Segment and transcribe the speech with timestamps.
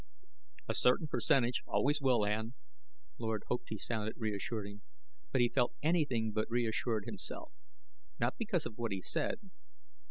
[0.67, 2.55] "A certain percentage always will, Ann."
[3.19, 4.81] Lord hoped he sounded reassuring,
[5.31, 7.53] but he felt anything but reassured himself.
[8.19, 9.51] Not because of what she said.